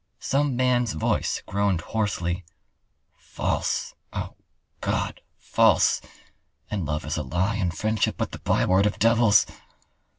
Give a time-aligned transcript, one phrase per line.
[0.17, 2.43] Some man's voice groaned hoarsely:
[3.17, 4.33] "False, oh,
[4.79, 6.01] God!—false,
[6.71, 9.45] and Love is a lie and friendship but the byword of devils!"